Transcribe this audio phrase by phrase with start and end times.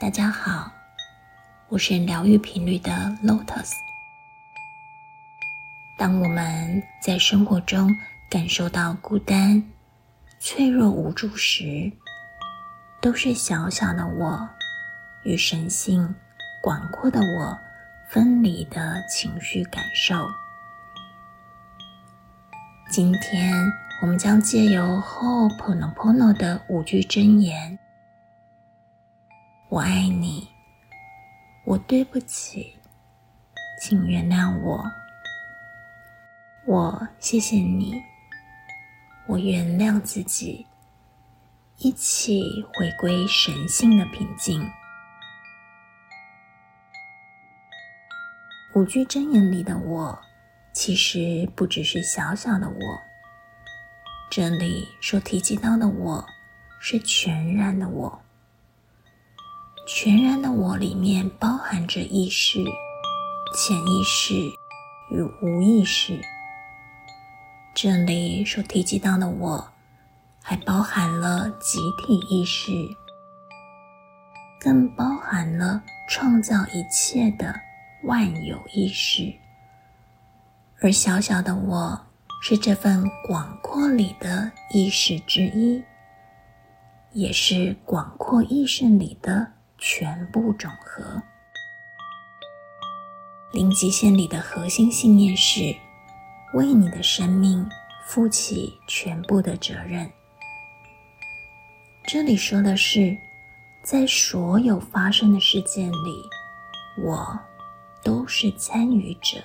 [0.00, 0.72] 大家好，
[1.68, 2.90] 我是疗愈频率的
[3.22, 3.70] Lotus。
[5.98, 7.94] 当我们在生活中
[8.30, 9.62] 感受到孤单、
[10.38, 11.92] 脆弱、无助时，
[13.02, 14.48] 都是小小的我
[15.22, 16.14] 与神性
[16.62, 17.58] 广阔的我
[18.08, 20.26] 分离的情绪感受。
[22.90, 23.52] 今天
[24.00, 27.78] 我们将借由 Hopo no Pono 的五句真言。
[29.70, 30.48] 我爱你，
[31.64, 32.76] 我对不起，
[33.80, 34.84] 请原谅我。
[36.66, 37.94] 我谢谢你，
[39.28, 40.66] 我原谅自己，
[41.76, 42.42] 一起
[42.74, 44.68] 回归神性的平静。
[48.74, 50.20] 五句真言里的我，
[50.72, 53.00] 其实不只是小小的我。
[54.32, 56.26] 这里所提及到的我，
[56.80, 58.20] 是全然的我。
[59.92, 62.64] 全然的我里面包含着意识、
[63.52, 64.34] 潜意识
[65.10, 66.20] 与无意识。
[67.74, 69.68] 这里所提及到的我，
[70.40, 72.70] 还包含了集体意识，
[74.60, 77.52] 更包含了创造一切的
[78.04, 79.34] 万有意识。
[80.80, 82.00] 而小小的我，
[82.40, 85.82] 是这份广阔里的意识之一，
[87.12, 89.54] 也是广阔意识里的。
[89.80, 91.20] 全部总和。
[93.52, 95.74] 零极限里的核心信念是：
[96.52, 97.68] 为你的生命
[98.06, 100.08] 负起全部的责任。
[102.06, 103.16] 这里说的是，
[103.82, 106.28] 在所有发生的事件里，
[107.02, 107.38] 我
[108.04, 109.42] 都是参与者，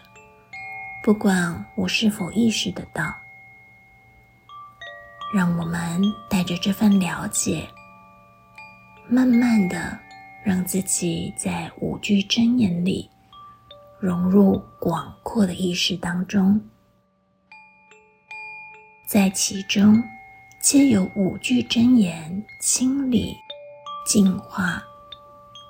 [1.04, 3.16] 不管我是否意识得到。
[5.34, 7.68] 让我们带着这份了解，
[9.10, 10.05] 慢慢的。
[10.46, 13.10] 让自己在五句真言里
[14.00, 16.62] 融入广阔的意识当中，
[19.08, 20.04] 在其中
[20.62, 23.36] 借由五句真言清理、
[24.06, 24.84] 净化、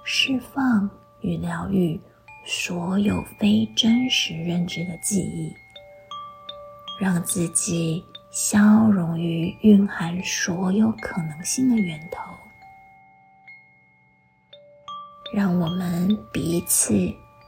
[0.03, 0.89] 释放
[1.21, 1.97] 与疗愈
[2.45, 5.53] 所有非真实认知的记忆，
[6.99, 12.44] 让自己消融于蕴含所有可能性的源头。
[15.33, 16.93] 让我们彼此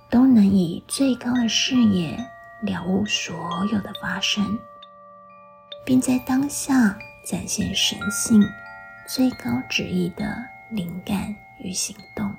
[0.09, 2.17] 都能以最高的视野
[2.61, 4.57] 了悟所有的发生，
[5.85, 8.41] 并在当下展现神性
[9.07, 12.35] 最高旨意的灵感与行动。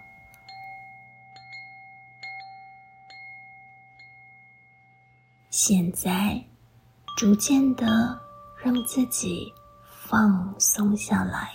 [5.51, 6.45] 现在，
[7.17, 8.21] 逐渐的
[8.63, 9.53] 让自己
[10.05, 11.53] 放松下来。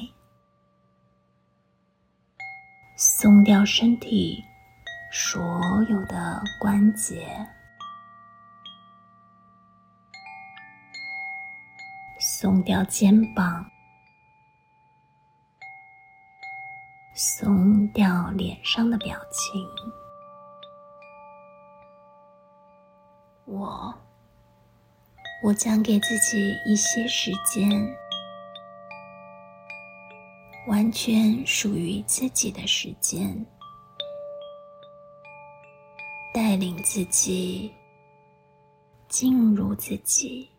[3.06, 4.42] 松掉身体
[5.12, 5.44] 所
[5.90, 7.46] 有的关节，
[12.18, 13.70] 松掉肩膀，
[17.14, 19.68] 松掉脸上的表情。
[23.44, 23.94] 我，
[25.44, 27.70] 我将给自己一些时间。
[30.66, 33.46] 完全属于自己的时间，
[36.34, 37.72] 带领自己
[39.10, 40.50] 进入自己。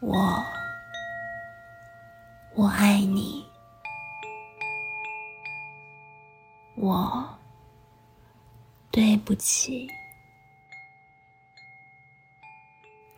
[0.00, 0.42] 我，
[2.54, 3.44] 我爱你。
[6.76, 7.28] 我，
[8.90, 9.86] 对不起。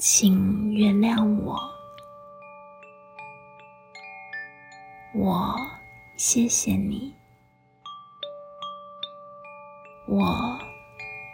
[0.01, 1.59] 请原谅我，
[5.13, 5.57] 我
[6.17, 7.13] 谢谢你，
[10.07, 10.57] 我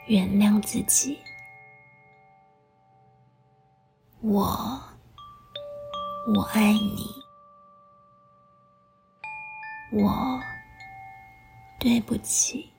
[0.06, 1.18] 原谅自己，
[4.22, 4.80] 我
[6.34, 7.06] 我爱你，
[9.92, 10.40] 我
[11.78, 12.72] 对不起，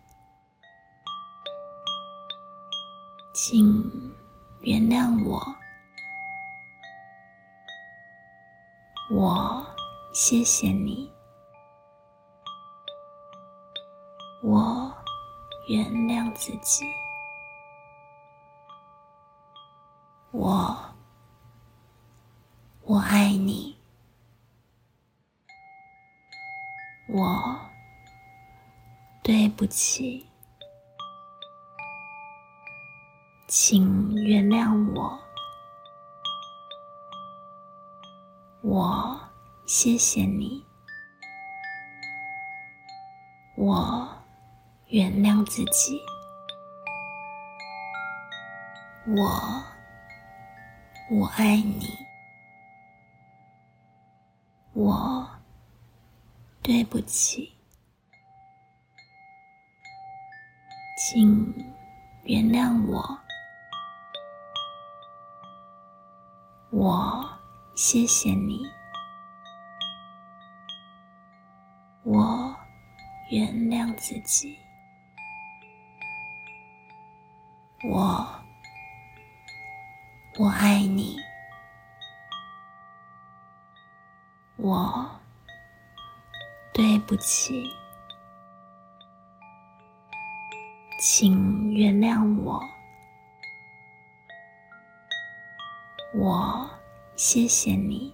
[3.36, 3.84] 请
[4.62, 5.56] 原谅我。
[9.08, 9.64] 我
[10.14, 11.12] 谢谢你，
[14.42, 14.92] 我
[15.68, 16.84] 原谅自己，
[20.32, 20.76] 我
[22.82, 23.78] 我爱你，
[27.08, 27.60] 我
[29.22, 30.26] 对不起，
[33.48, 35.25] 请原谅我。
[38.68, 39.16] 我
[39.68, 40.66] 谢谢你，
[43.56, 44.08] 我
[44.88, 46.02] 原谅自己，
[49.06, 49.64] 我
[51.12, 51.96] 我爱你，
[54.74, 55.30] 我
[56.64, 57.54] 对不起，
[60.98, 61.54] 请
[62.24, 63.20] 原谅我。
[66.72, 67.35] 我
[67.76, 68.66] 谢谢你，
[72.04, 72.56] 我
[73.30, 74.58] 原谅自己，
[77.84, 78.26] 我
[80.40, 81.18] 我爱你，
[84.56, 85.06] 我
[86.74, 87.70] 对不起，
[91.02, 92.64] 请原谅我。
[96.18, 96.70] 我
[97.18, 98.14] 谢谢你，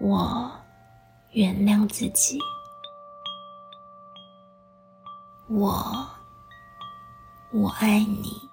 [0.00, 0.50] 我
[1.32, 2.38] 原谅自己，
[5.48, 6.08] 我
[7.52, 8.50] 我爱你，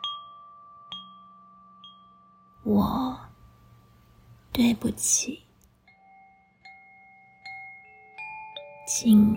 [2.64, 3.18] 我
[4.52, 5.42] 对不起，
[8.86, 9.34] 请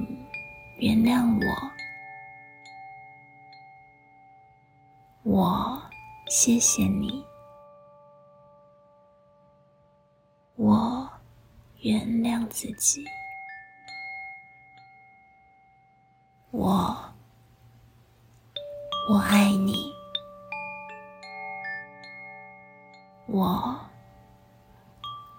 [0.79, 1.39] 原谅
[5.25, 5.79] 我，我。
[6.31, 7.25] 谢谢你，
[10.59, 11.09] 我
[11.83, 13.05] 原谅自己，
[16.51, 17.15] 我
[19.09, 19.95] 我爱你，
[23.29, 23.79] 我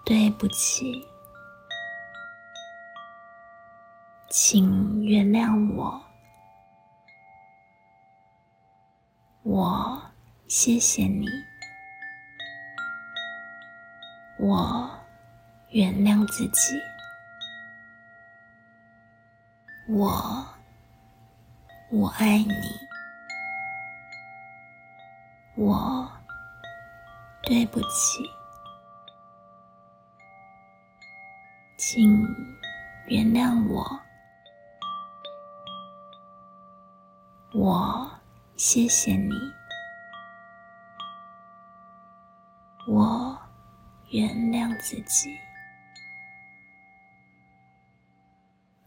[0.06, 1.06] 对不起，
[4.30, 6.02] 请原谅我，
[9.42, 10.00] 我。
[10.48, 11.28] 谢谢你，
[14.40, 14.90] 我
[15.72, 16.80] 原谅自己，
[19.88, 20.44] 我
[21.92, 22.52] 我爱你，
[25.54, 26.10] 我
[27.44, 28.28] 对不起，
[31.78, 32.20] 请
[33.06, 34.00] 原谅我，
[37.52, 38.10] 我
[38.56, 39.32] 谢谢你。
[42.88, 43.38] 我
[44.08, 45.38] 原谅自己，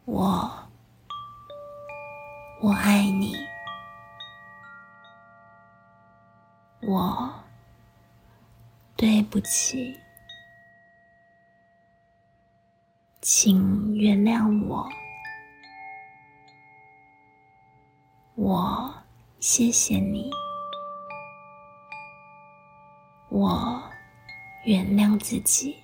[0.06, 0.50] 我
[2.62, 3.34] 我爱你，
[6.82, 7.34] 我
[8.98, 10.00] 对不起，
[13.22, 14.90] 请原谅我，
[18.36, 18.94] 我
[19.40, 20.30] 谢谢你，
[23.30, 23.82] 我。
[24.66, 25.76] 原谅自己，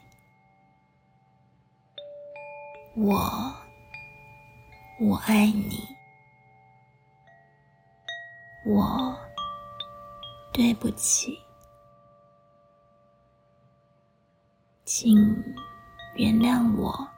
[2.96, 3.54] 我
[5.02, 5.96] 我爱你，
[8.66, 9.18] 我
[10.52, 11.40] 对不起，
[14.84, 15.18] 请
[16.16, 17.10] 原谅我，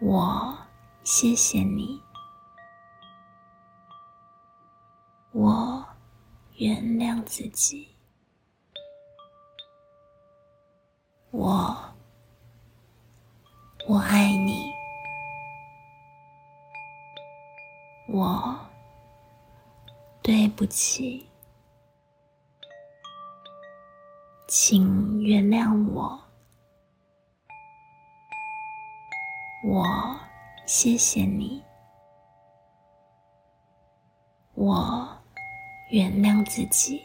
[0.00, 0.56] 我
[1.02, 2.00] 谢谢你，
[5.32, 5.84] 我
[6.58, 7.88] 原谅自己。
[11.32, 11.97] 我
[13.90, 14.70] 我爱你，
[18.08, 18.54] 我
[20.20, 21.26] 对不起，
[24.46, 26.20] 请原谅我，
[29.64, 30.20] 我
[30.66, 31.64] 谢谢你，
[34.52, 35.08] 我
[35.88, 37.02] 原谅自己，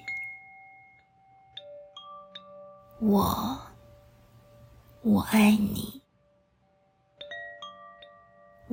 [2.99, 3.57] 我。
[5.05, 6.02] 我爱你，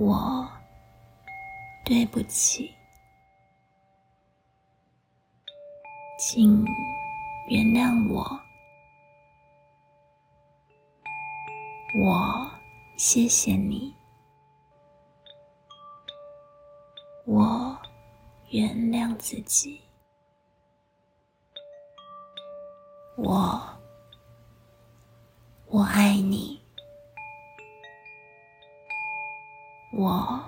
[0.03, 0.49] 我
[1.85, 2.75] 对不起，
[6.19, 6.65] 请
[7.51, 8.41] 原谅我，
[12.03, 12.51] 我
[12.97, 13.95] 谢谢你，
[17.27, 17.79] 我
[18.49, 19.83] 原谅自己，
[23.19, 23.61] 我。
[25.67, 26.60] 我爱你，
[29.93, 30.41] 我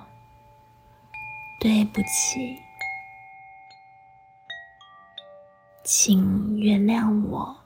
[1.59, 2.57] 对不起，
[5.85, 7.57] 请原谅我，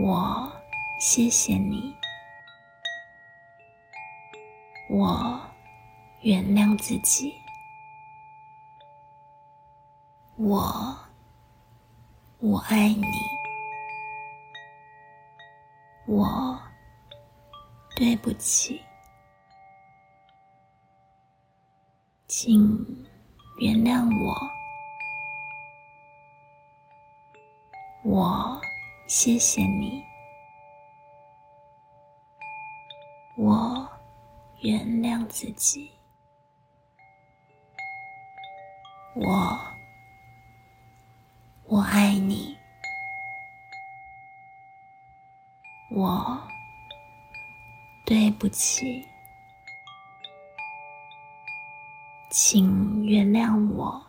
[0.00, 0.52] 我
[1.00, 1.94] 谢谢你，
[4.88, 5.40] 我
[6.22, 7.34] 原谅自己，
[10.36, 10.96] 我
[12.38, 13.04] 我爱你，
[16.06, 16.58] 我
[17.98, 18.80] 对不起，
[22.28, 22.78] 请
[23.58, 24.32] 原谅我，
[28.04, 28.60] 我
[29.08, 30.00] 谢谢你，
[33.36, 33.90] 我
[34.60, 35.90] 原谅自己。
[39.16, 39.58] 我，
[41.64, 42.56] 我爱你，
[45.90, 46.37] 我
[48.38, 49.04] 不起，
[52.30, 54.06] 请原谅我，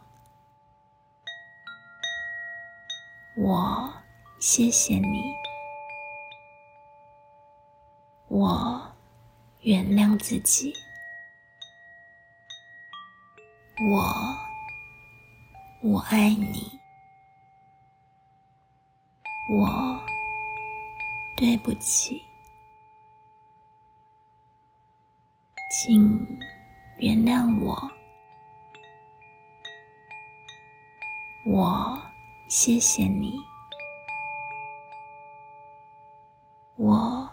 [3.38, 3.94] 我
[4.40, 5.34] 谢谢你，
[8.28, 8.96] 我
[9.62, 10.74] 原谅自己，
[13.92, 14.38] 我。
[15.82, 16.78] 我爱你，
[19.50, 19.98] 我
[21.38, 22.22] 对不起，
[25.82, 26.38] 请
[26.98, 27.90] 原谅我，
[31.46, 31.98] 我
[32.50, 33.40] 谢谢你，
[36.76, 37.32] 我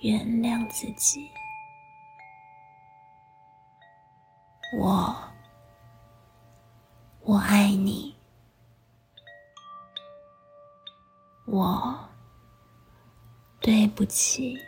[0.00, 1.30] 原谅自己，
[4.76, 5.14] 我。
[7.22, 8.12] 我爱你，
[11.44, 11.96] 我
[13.60, 14.58] 对不起，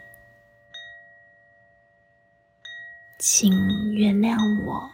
[3.23, 3.53] 请
[3.93, 4.35] 原谅
[4.65, 4.91] 我，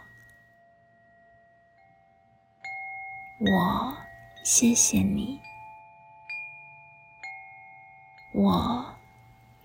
[3.39, 3.97] 我
[4.43, 5.41] 谢谢你，
[8.35, 8.85] 我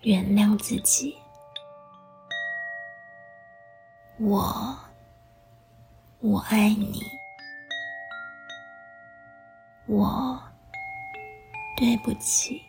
[0.02, 1.18] 原谅自己，
[4.20, 4.78] 我
[6.20, 7.02] 我爱你。
[9.88, 10.40] 我
[11.76, 12.62] 对不起，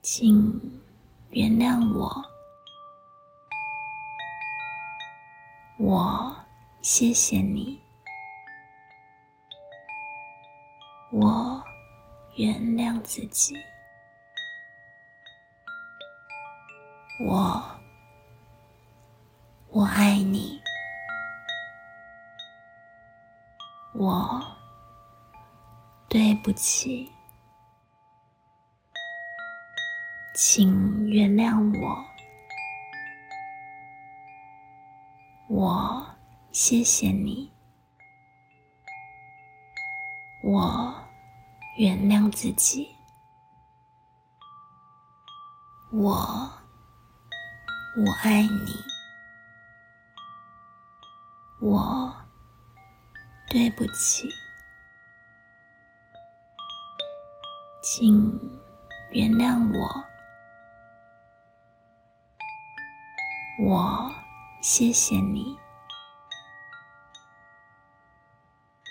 [0.00, 0.80] 请
[1.28, 2.24] 原谅我，
[5.78, 6.34] 我
[6.80, 7.78] 谢谢你，
[11.12, 11.62] 我
[12.36, 13.54] 原谅自己，
[17.26, 17.62] 我
[19.68, 20.60] 我爱你。
[23.98, 24.42] 我
[26.08, 27.10] 对不起，
[30.34, 32.04] 请原谅我，
[35.48, 36.06] 我
[36.52, 37.52] 谢谢你，
[40.42, 40.94] 我
[41.78, 42.88] 原谅自己，
[45.92, 46.10] 我
[47.96, 48.74] 我爱你，
[51.60, 52.12] 我。
[53.48, 54.28] 对不起，
[57.80, 58.28] 请
[59.12, 60.04] 原谅我，
[63.64, 64.12] 我
[64.68, 65.56] 谢谢你，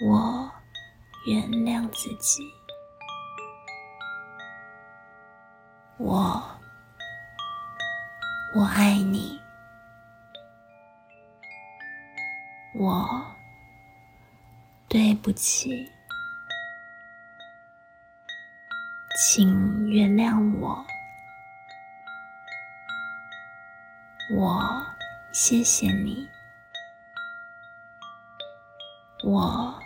[0.08, 0.50] 我
[1.28, 2.42] 原谅自己，
[5.98, 6.42] 我
[8.56, 9.38] 我爱你，
[12.80, 13.36] 我。
[14.88, 15.92] 对不起，
[19.18, 20.86] 请原谅我，
[24.38, 24.95] 我
[25.38, 26.30] 谢谢你，
[29.26, 29.78] 我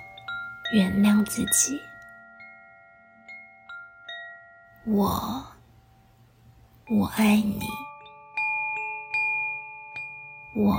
[0.71, 1.81] 原谅自己，
[4.85, 5.43] 我
[6.91, 7.59] 我爱你，
[10.55, 10.77] 我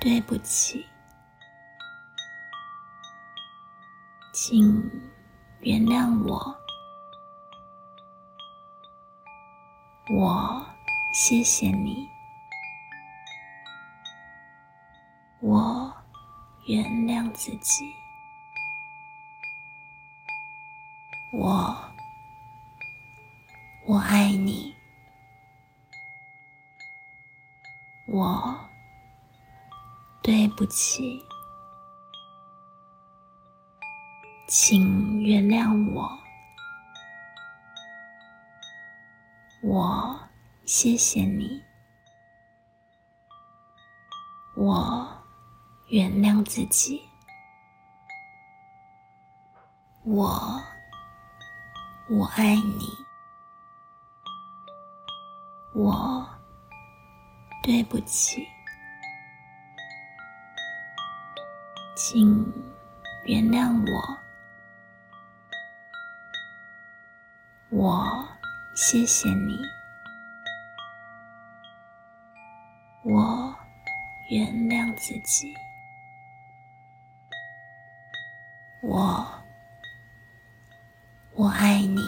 [0.00, 0.84] 对不起。
[4.32, 4.82] 请
[5.60, 6.56] 原谅我，
[10.10, 10.66] 我
[11.14, 12.08] 谢谢你，
[15.48, 15.94] 我
[16.64, 17.94] 原谅自己，
[21.30, 21.72] 我
[23.86, 24.74] 我爱你，
[28.08, 28.58] 我
[30.20, 31.24] 对不起。
[34.48, 36.18] 请原谅我，
[39.62, 40.18] 我
[40.64, 41.62] 谢谢你，
[44.56, 45.15] 我
[45.88, 47.00] 原谅自己，
[50.04, 50.60] 我
[52.10, 52.88] 我爱你，
[55.74, 56.28] 我
[57.62, 58.46] 对不起，
[61.96, 62.52] 请。
[63.28, 64.16] 原谅我，
[67.70, 68.28] 我
[68.76, 69.58] 谢谢你，
[73.02, 73.52] 我
[74.30, 75.52] 原谅自己，
[78.88, 79.26] 我
[81.34, 82.00] 我爱你，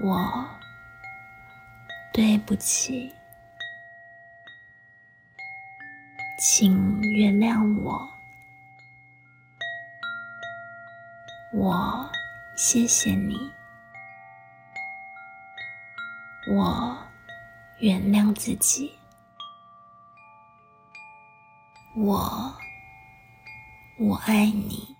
[0.00, 0.46] 我
[2.12, 3.12] 对不起。
[6.38, 8.08] 请原谅我，
[11.52, 12.08] 我
[12.56, 13.36] 谢谢你，
[16.48, 16.96] 我
[17.78, 18.96] 原谅自己，
[21.96, 22.54] 我
[23.98, 24.94] 我爱你，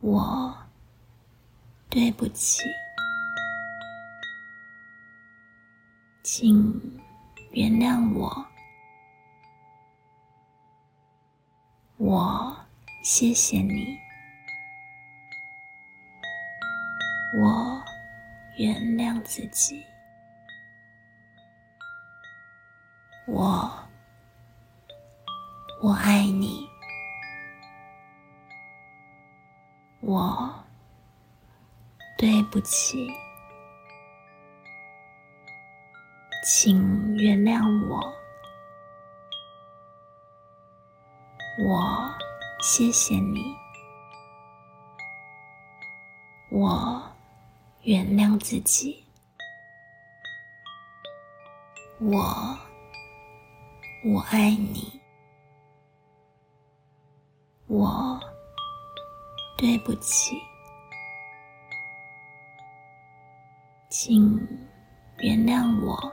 [0.00, 0.52] 我
[1.88, 2.64] 对不起，
[6.24, 6.72] 请
[7.52, 8.46] 原谅我。
[11.98, 12.56] 我
[13.04, 13.96] 谢谢你，
[17.40, 17.80] 我
[18.58, 19.86] 原谅自己，
[23.28, 23.88] 我
[25.82, 26.68] 我爱你，
[30.00, 30.50] 我
[32.16, 33.06] 对不起，
[36.42, 38.00] 请原谅我。
[41.68, 42.14] 我
[42.62, 43.54] 谢谢你，
[46.50, 47.02] 我
[47.82, 49.04] 原谅自己，
[52.00, 52.58] 我
[54.04, 55.00] 我爱你，
[57.66, 58.20] 我
[59.56, 60.40] 对不起，
[63.88, 64.36] 请
[65.18, 66.12] 原谅我，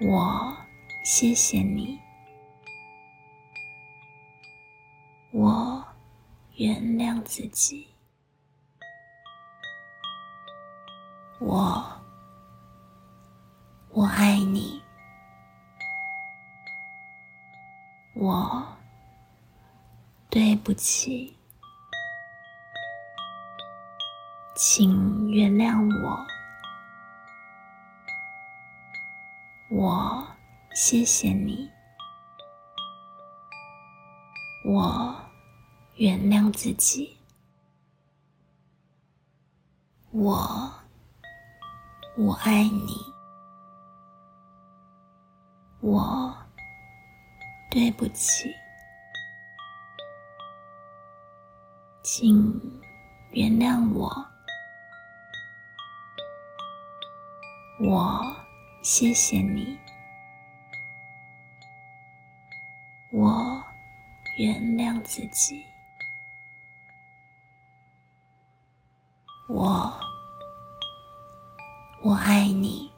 [0.00, 0.56] 我。
[1.04, 1.98] 谢谢你，
[5.32, 5.82] 我
[6.56, 7.88] 原谅自己，
[11.40, 11.82] 我
[13.90, 14.82] 我爱你，
[18.20, 18.66] 我
[20.28, 21.36] 对不起，
[24.56, 26.26] 请原谅我，
[29.70, 30.26] 我。
[30.74, 31.68] 谢谢你，
[34.64, 35.14] 我
[35.96, 37.16] 原谅自己，
[40.12, 40.72] 我
[42.16, 42.94] 我爱你，
[45.80, 46.32] 我
[47.70, 48.54] 对不起，
[52.02, 52.34] 请
[53.32, 54.10] 原谅我，
[57.80, 58.36] 我
[58.82, 59.78] 谢谢你。
[63.12, 63.62] 我
[64.38, 65.64] 原谅自己，
[69.48, 69.92] 我
[72.02, 72.90] 我爱你，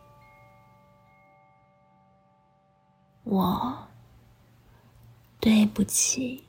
[3.24, 3.88] 我
[5.40, 6.44] 对不起，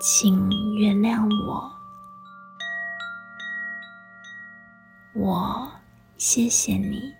[0.00, 1.72] 请原谅我，
[5.14, 5.72] 我
[6.16, 7.12] 谢谢你。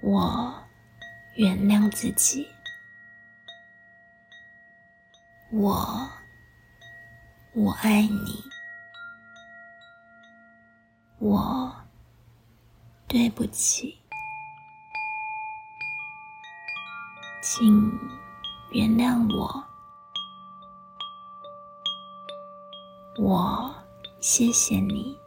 [0.00, 0.54] 我
[1.34, 2.48] 原谅自己，
[5.50, 6.10] 我
[7.52, 8.42] 我爱你，
[11.18, 11.76] 我
[13.06, 13.97] 对不起，
[17.50, 17.98] 请
[18.72, 19.64] 原谅我，
[23.16, 23.74] 我
[24.20, 25.18] 谢谢你，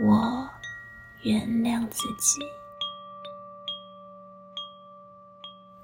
[0.00, 0.48] 我。
[1.22, 2.40] 原谅自己，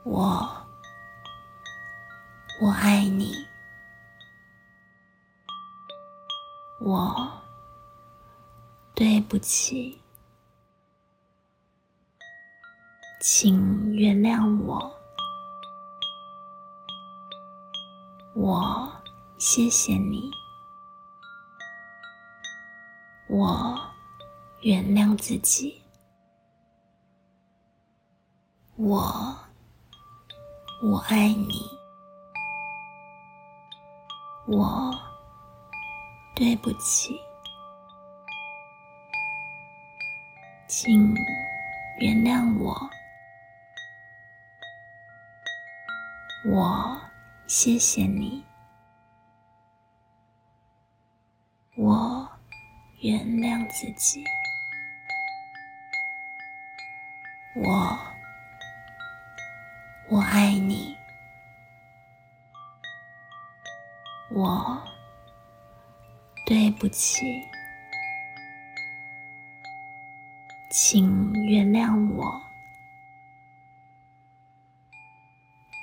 [0.05, 0.67] 我
[2.63, 3.33] 我爱你，
[6.79, 7.43] 我
[8.95, 10.02] 对不起，
[13.25, 14.93] 请原谅我，
[18.35, 18.93] 我
[19.39, 20.29] 谢谢你，
[23.29, 23.79] 我。
[24.63, 25.83] 原谅自己，
[28.77, 29.03] 我
[30.85, 31.69] 我爱你，
[34.47, 34.93] 我
[36.33, 37.21] 对不起，
[40.69, 41.13] 请
[41.99, 42.89] 原谅我，
[46.45, 47.01] 我
[47.47, 48.45] 谢谢你，
[51.77, 52.29] 我
[53.01, 54.25] 原谅自己。
[57.55, 57.97] 我，
[60.09, 60.97] 我爱你。
[64.33, 64.83] 我，
[66.45, 67.47] 对不起，
[70.71, 72.52] 请原谅我。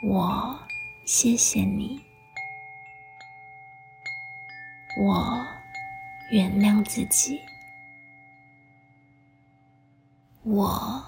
[0.01, 0.57] 我，
[1.05, 2.01] 谢谢你。
[5.01, 5.45] 我，
[6.31, 7.41] 原谅自己。
[10.43, 11.03] 我，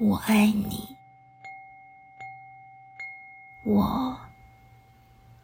[0.00, 0.96] 我爱你。
[3.64, 4.16] 我。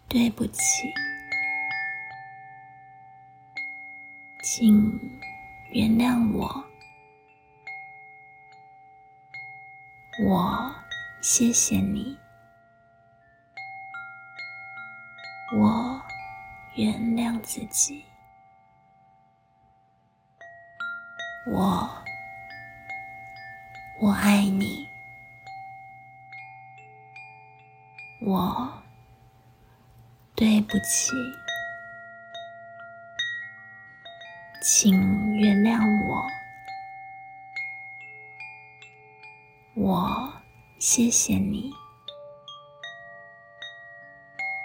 [0.08, 0.94] 对不起，
[4.42, 4.98] 请
[5.72, 6.64] 原谅我。
[10.24, 10.74] 我
[11.28, 12.16] 谢谢你。
[15.56, 16.00] 我
[16.76, 18.04] 原谅自己。
[21.48, 21.90] 我
[24.00, 24.88] 我爱你。
[28.20, 28.72] 我。
[30.36, 31.10] 对不起，
[34.62, 34.92] 请
[35.38, 36.24] 原谅我。
[39.74, 40.32] 我
[40.78, 41.72] 谢谢你。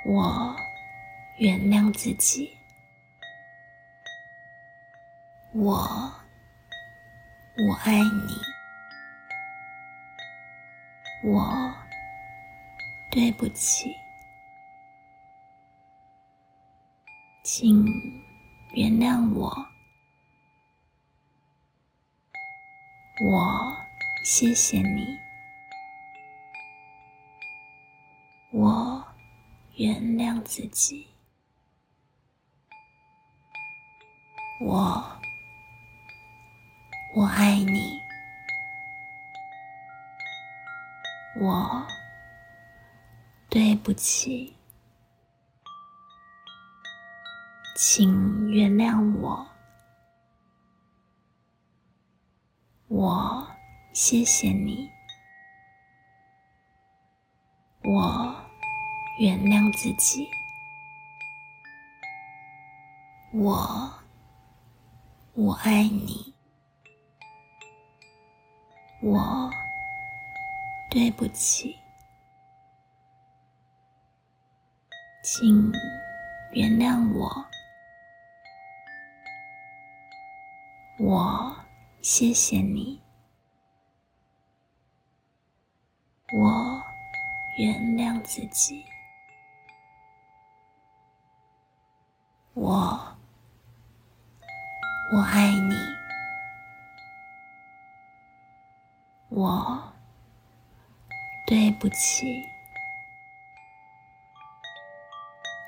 [0.06, 0.56] 我
[1.40, 2.58] 原谅自己。
[5.54, 5.74] 我
[7.68, 8.34] 我爱你。
[11.24, 11.74] 我
[13.12, 13.94] 对不起。
[17.44, 17.86] 请
[18.74, 19.50] 原谅我，
[23.30, 23.76] 我
[24.24, 25.06] 谢谢你，
[28.54, 29.02] 我
[29.76, 31.08] 原谅自己，
[34.60, 35.20] 我
[37.16, 38.02] 我爱你，
[41.40, 41.88] 我
[43.50, 44.54] 对不起。
[47.78, 49.48] 请原谅我，
[52.90, 53.48] 我
[53.94, 54.92] 谢谢你，
[57.84, 58.41] 我
[59.22, 60.28] 原谅自己，
[63.32, 63.94] 我
[65.36, 66.34] 我爱你，
[69.04, 69.52] 我
[70.90, 71.78] 对不起，
[75.24, 75.72] 请
[76.54, 77.46] 原谅我。
[80.98, 81.56] 我
[82.02, 83.00] 谢谢你，
[86.34, 86.84] 我
[87.60, 88.84] 原谅自己，
[92.54, 93.18] 我
[95.14, 95.74] 我爱你，
[99.30, 99.94] 我
[101.48, 102.44] 对不起，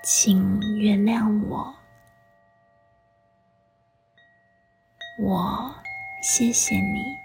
[0.03, 1.73] 请原谅我。
[5.19, 5.73] 我
[6.21, 7.17] 谢谢你，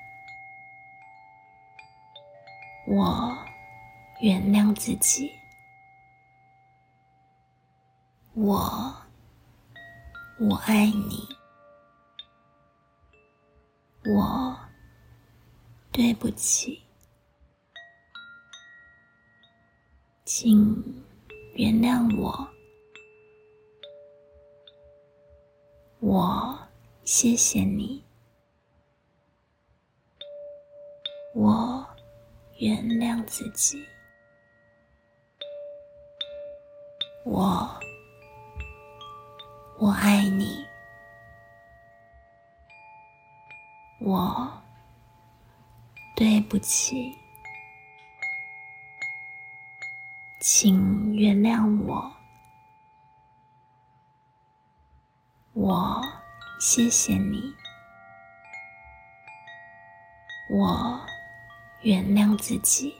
[2.86, 3.36] 我
[4.20, 5.32] 原谅自己，
[8.34, 9.07] 我。
[10.40, 11.28] 我爱你，
[14.04, 14.56] 我
[15.90, 16.80] 对不起，
[20.24, 21.04] 请
[21.54, 22.48] 原谅我，
[26.00, 26.58] 我。
[27.04, 28.04] 谢谢你，
[31.34, 31.86] 我
[32.58, 33.82] 原谅自己，
[37.24, 37.80] 我
[39.80, 40.66] 我爱你，
[44.00, 44.50] 我
[46.16, 47.16] 对不起，
[50.40, 52.12] 请原谅我，
[55.52, 56.02] 我。
[56.60, 57.54] 谢谢你，
[60.50, 61.00] 我
[61.82, 62.92] 原谅自己，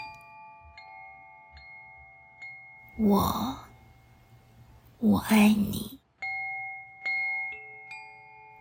[3.00, 3.58] 我
[5.00, 5.97] 我爱你，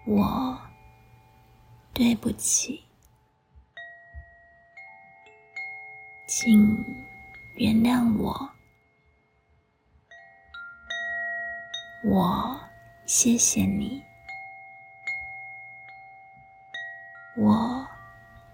[0.09, 0.57] 我
[1.93, 2.81] 对不起，
[6.25, 6.57] 请
[7.55, 8.49] 原谅我，
[12.05, 12.57] 我
[13.05, 14.01] 谢谢你。
[17.35, 17.85] 我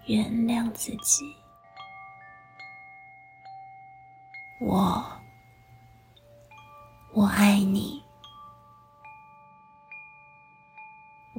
[0.07, 1.35] 原谅自己，
[4.59, 5.21] 我
[7.13, 8.02] 我爱你，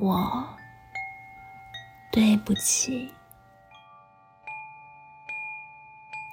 [0.05, 0.47] 我
[2.13, 3.15] 对不起，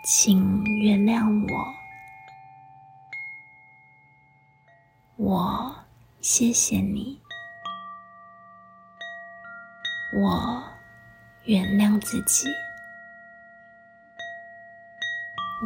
[0.04, 1.74] 请原谅我，
[5.16, 5.76] 我
[6.20, 7.22] 谢谢你，
[10.22, 10.62] 我
[11.46, 12.50] 原谅自己，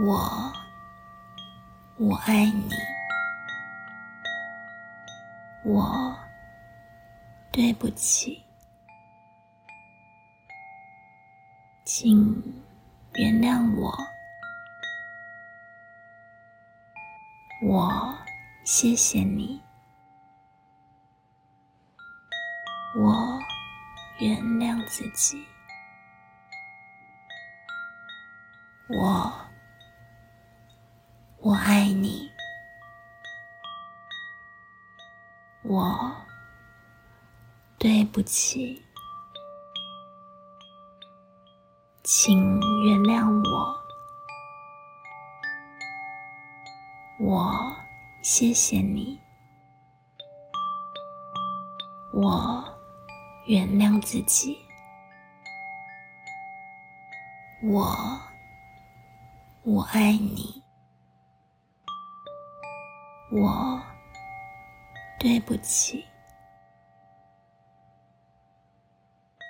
[0.06, 0.54] 我
[1.98, 2.70] 我爱你，
[5.64, 6.25] 我。
[7.56, 8.44] 对不起，
[11.86, 12.44] 请
[13.14, 13.98] 原谅我。
[17.64, 18.14] 我
[18.66, 19.64] 谢谢你，
[22.98, 23.40] 我
[24.20, 25.48] 原谅自己，
[28.90, 29.32] 我
[31.40, 32.30] 我爱你，
[35.64, 36.25] 我。
[37.86, 38.84] 对不起，
[42.04, 42.36] 请
[42.84, 43.86] 原谅我。
[47.20, 47.78] 我
[48.24, 49.22] 谢谢你，
[52.12, 52.66] 我
[53.46, 54.58] 原谅自己，
[57.62, 58.20] 我
[59.62, 60.64] 我爱你，
[63.30, 63.80] 我
[65.20, 66.04] 对不起。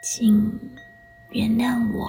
[0.07, 0.37] 请
[1.31, 2.07] 原谅我，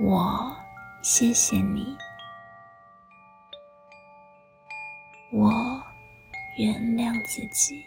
[0.00, 0.56] 我
[1.00, 1.96] 谢谢你，
[5.30, 5.48] 我
[6.58, 7.86] 原谅自己，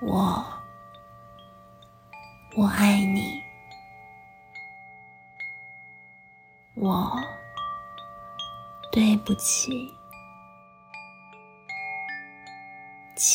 [0.00, 0.42] 我
[2.56, 3.42] 我爱你，
[6.74, 7.20] 我
[8.90, 9.97] 对不起。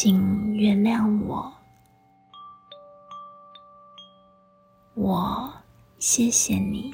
[0.06, 1.54] 请原谅我，
[4.96, 5.54] 我
[5.98, 6.94] 谢谢你，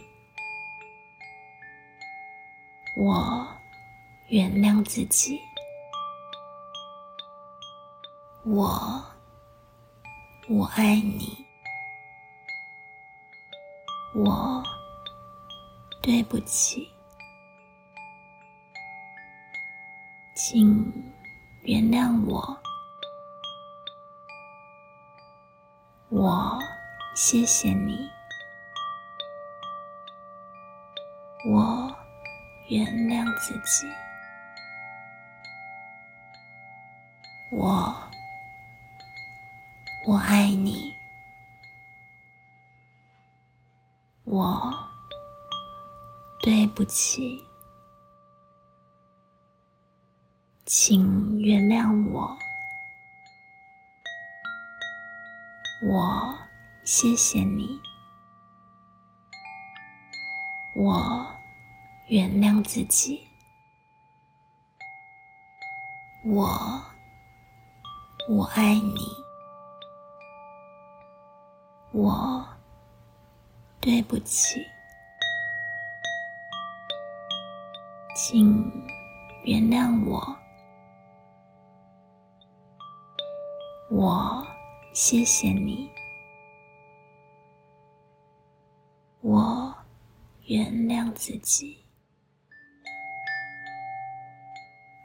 [2.95, 3.47] 我
[4.27, 5.41] 原谅自己，
[8.45, 9.03] 我
[10.47, 11.35] 我爱你，
[14.13, 14.63] 我
[15.99, 16.87] 对不起，
[20.35, 20.93] 请
[21.63, 22.55] 原谅我。
[26.21, 26.59] 我
[27.15, 28.11] 谢谢你，
[31.49, 31.95] 我
[32.67, 33.87] 原谅自己，
[37.49, 37.95] 我
[40.05, 40.93] 我爱你，
[44.25, 44.73] 我
[46.41, 47.47] 对不起，
[50.65, 52.37] 请原谅我。
[55.91, 56.37] 我
[56.83, 57.81] 谢谢你，
[60.75, 61.25] 我
[62.09, 63.27] 原谅自己，
[66.25, 66.47] 我
[68.29, 68.99] 我爱你，
[71.91, 72.47] 我
[73.81, 74.63] 对不起，
[78.15, 78.71] 请
[79.43, 80.37] 原谅我，
[83.89, 84.58] 我。
[84.91, 85.89] 谢谢你，
[89.21, 89.73] 我
[90.45, 91.85] 原谅自己，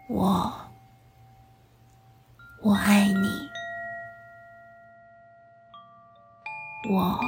[0.09, 0.53] 我
[2.63, 3.29] 我爱你，
[6.91, 7.21] 我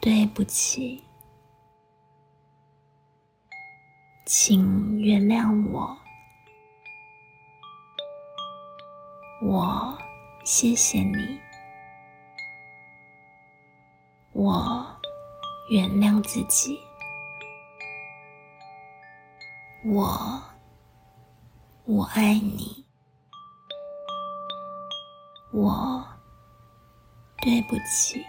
[0.00, 1.04] 对不起，
[4.24, 5.98] 请原谅我，
[9.42, 9.98] 我。
[10.46, 11.40] 谢谢你，
[14.32, 14.86] 我
[15.68, 16.78] 原谅自己，
[19.84, 20.40] 我
[21.84, 22.86] 我爱你，
[25.52, 26.06] 我
[27.42, 28.24] 对不起，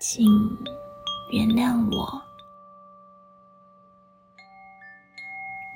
[0.00, 0.24] 请
[1.30, 2.22] 原谅我，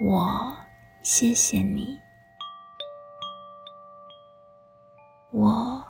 [0.00, 0.56] 我
[1.02, 2.05] 谢谢你。
[5.38, 5.84] 我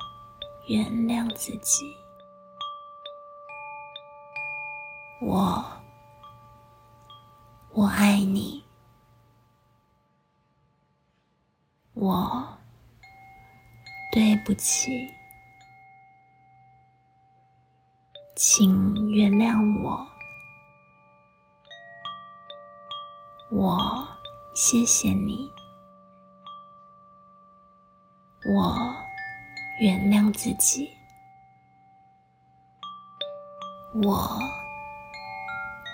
[0.67, 1.97] 原谅自己，
[5.21, 5.65] 我
[7.73, 8.65] 我爱你，
[11.95, 12.59] 我
[14.11, 15.15] 对不起，
[18.35, 20.09] 请原谅我，
[23.53, 24.09] 我
[24.57, 25.49] 谢谢你，
[28.53, 29.06] 我
[29.79, 30.91] 原谅自己，
[34.03, 34.39] 我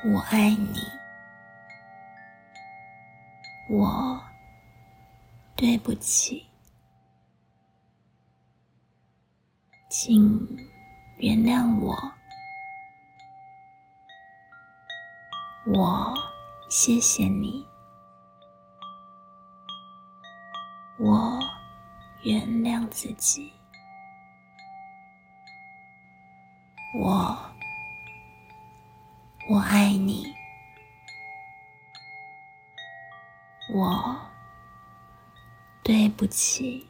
[0.05, 0.79] 我爱你，
[3.69, 4.21] 我
[5.57, 6.47] 对不起，
[9.89, 10.47] 请
[11.19, 12.13] 原谅我，
[15.67, 16.15] 我。
[16.71, 17.67] 谢谢你，
[20.99, 21.39] 我
[22.23, 23.53] 原谅自己，
[26.95, 27.39] 我
[29.49, 30.27] 我爱你，
[33.75, 34.17] 我
[35.83, 36.87] 对不起，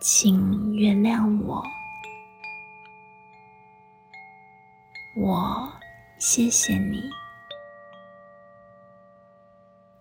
[0.00, 1.64] 请原谅我，
[5.16, 5.72] 我。
[6.16, 7.02] 谢谢你，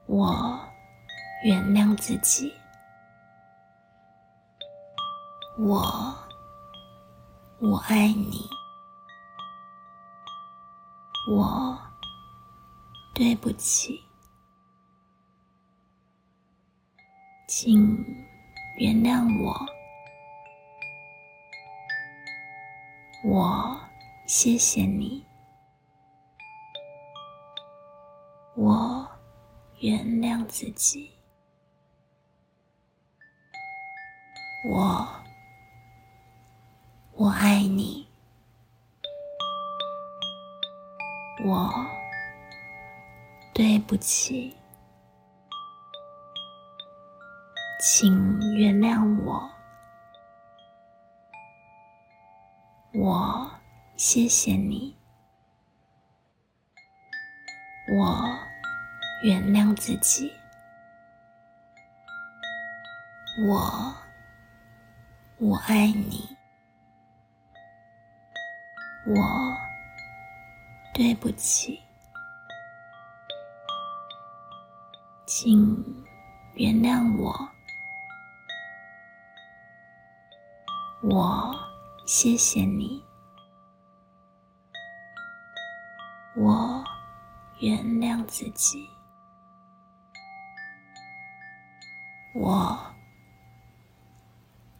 [0.06, 0.58] 我
[1.44, 2.54] 原谅自己，
[5.58, 6.16] 我
[7.66, 8.46] 我爱你，
[11.30, 11.80] 我
[13.16, 14.04] 对不起，
[17.48, 18.06] 请
[18.76, 19.56] 原谅我，
[23.24, 23.80] 我
[24.28, 25.26] 谢谢你。
[28.58, 29.10] 我
[29.80, 31.10] 原谅自己，
[34.70, 35.23] 我
[37.68, 38.08] 你，
[41.46, 41.86] 我
[43.54, 44.56] 对不起，
[47.82, 49.50] 请原谅我，
[52.94, 53.52] 我
[53.98, 54.96] 谢谢你。
[57.96, 58.40] 我
[59.24, 60.32] 原谅自己，
[63.46, 63.94] 我
[65.38, 66.33] 我爱你，
[69.06, 69.58] 我
[70.94, 71.80] 对不起，
[75.26, 75.76] 请
[76.56, 77.50] 原谅我，
[81.02, 81.56] 我
[82.06, 83.04] 谢谢你，
[86.36, 86.84] 我。
[87.60, 88.90] 原谅自己，
[92.34, 92.78] 我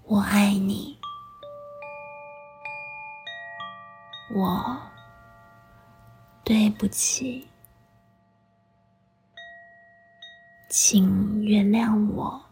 [0.04, 1.00] 我爱你，
[4.34, 4.78] 我
[6.44, 7.48] 对不起，
[10.70, 12.44] 请原谅我，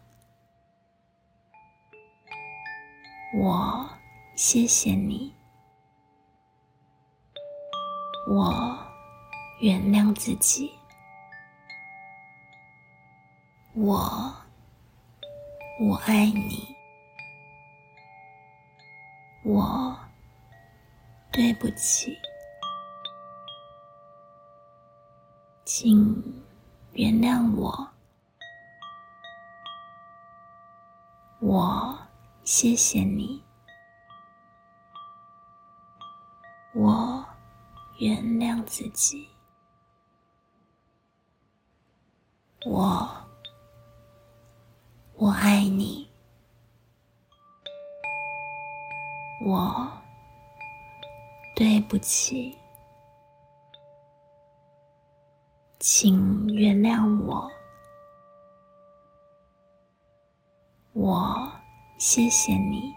[3.33, 3.89] 我
[4.35, 5.33] 谢谢你，
[8.27, 8.77] 我。
[9.61, 10.71] 原谅自己，
[13.75, 14.33] 我
[15.79, 16.75] 我爱你，
[19.43, 19.95] 我
[21.33, 22.19] 对不起，
[25.63, 26.43] 请
[26.91, 27.89] 原谅我，
[31.39, 31.97] 我
[32.43, 33.41] 谢谢你，
[36.73, 37.25] 我
[37.97, 39.29] 原谅自己。
[42.65, 43.09] 我
[45.15, 46.11] 我爱你，
[49.45, 50.00] 我
[51.61, 52.57] 对不起，
[55.79, 57.51] 请原谅我，
[60.93, 61.51] 我
[61.99, 62.91] 谢谢你，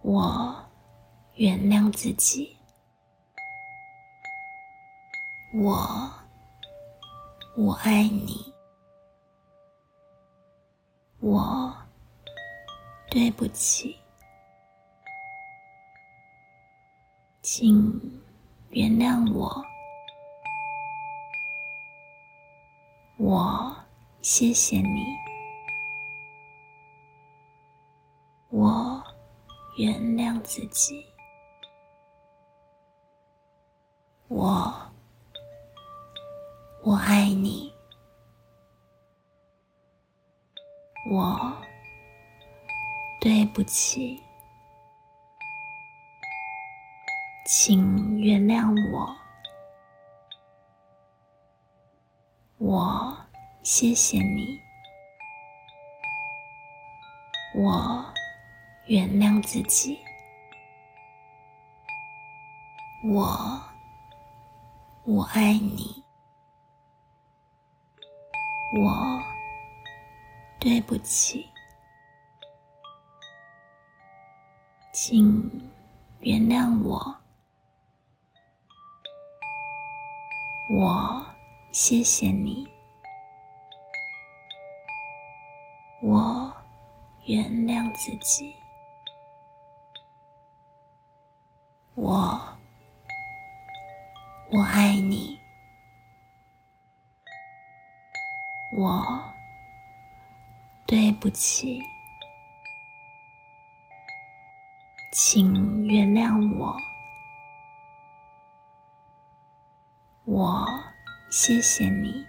[0.00, 0.56] 我
[1.34, 2.56] 原谅自己，
[5.52, 6.10] 我。
[7.54, 8.54] 我爱你，
[11.20, 11.70] 我
[13.10, 13.98] 对不起，
[17.48, 18.00] 请
[18.70, 19.64] 原谅我，
[23.18, 23.72] 我
[24.20, 25.04] 谢谢你，
[28.50, 29.00] 我
[29.76, 31.06] 原谅自己，
[34.26, 34.74] 我。
[36.82, 37.72] 我爱你，
[41.12, 41.56] 我
[43.20, 44.20] 对不起，
[47.48, 49.16] 请原谅我，
[52.58, 53.16] 我
[53.62, 54.60] 谢谢你，
[57.54, 58.04] 我
[58.86, 59.96] 原谅自己，
[63.04, 63.62] 我
[65.04, 66.02] 我爱你，
[68.76, 69.22] 我
[70.58, 71.48] 对不起，
[74.92, 75.70] 请
[76.18, 77.16] 原谅我，
[80.68, 81.24] 我
[81.72, 82.66] 谢谢你，
[86.02, 86.52] 我
[87.24, 88.54] 原谅自己，
[91.94, 92.40] 我。
[94.48, 95.38] 我爱你，
[98.76, 99.34] 我
[100.86, 101.82] 对不起，
[105.12, 106.76] 请原谅我，
[110.26, 110.66] 我
[111.30, 112.26] 谢谢你，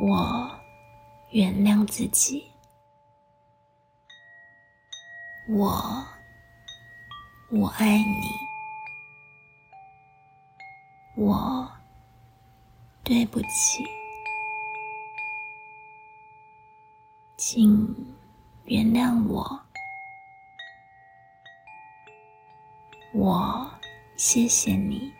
[0.00, 0.50] 我
[1.30, 2.50] 原谅自己，
[5.50, 6.06] 我
[7.50, 8.22] 我爱你。
[11.16, 11.70] 我
[13.02, 13.84] 对不起，
[17.36, 17.94] 请
[18.64, 19.60] 原谅我。
[23.12, 23.73] 我
[24.16, 25.12] 谢谢你，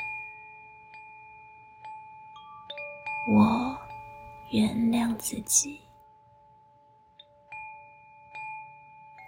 [3.28, 3.78] 我
[4.50, 5.80] 原谅自己，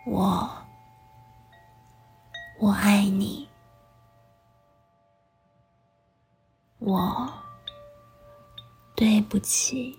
[0.06, 0.48] 我
[2.60, 3.48] 我爱你。
[6.78, 7.28] 我
[8.94, 9.98] 对不起，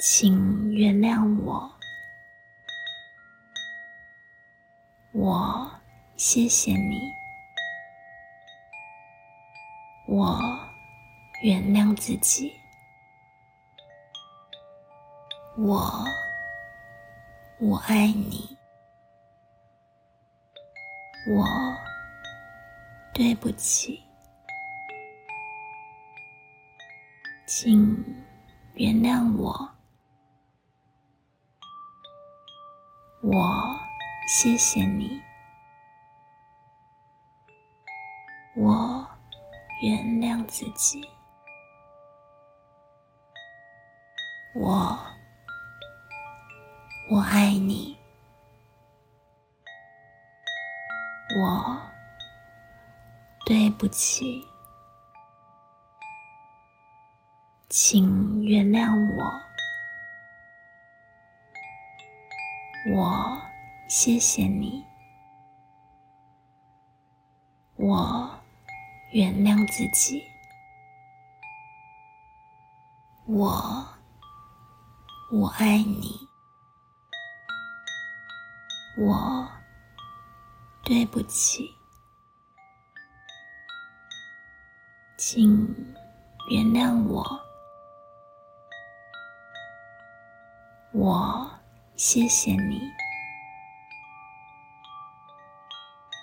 [0.00, 1.72] 请原谅我。
[5.14, 5.70] 我
[6.16, 7.12] 谢谢你，
[10.06, 10.40] 我
[11.42, 12.52] 原谅自己，
[15.56, 16.04] 我
[17.60, 18.56] 我爱你，
[21.34, 21.44] 我。
[23.16, 24.02] 对不起，
[27.46, 27.94] 请
[28.74, 29.70] 原谅我。
[33.22, 33.78] 我
[34.26, 35.22] 谢谢你，
[38.56, 39.06] 我
[39.82, 41.02] 原谅自己，
[44.54, 44.96] 我
[47.10, 47.98] 我爱你，
[51.40, 51.80] 我。
[53.46, 54.42] 对不起，
[57.68, 59.40] 请原谅我。
[62.96, 63.38] 我
[63.86, 64.82] 谢谢你，
[67.76, 68.30] 我
[69.14, 70.24] 原谅自己，
[73.28, 73.86] 我
[75.30, 76.28] 我爱你，
[78.98, 79.48] 我
[80.82, 81.72] 对不起。
[85.16, 85.64] 请
[86.50, 87.24] 原谅我，
[90.92, 91.48] 我
[91.94, 92.80] 谢谢你，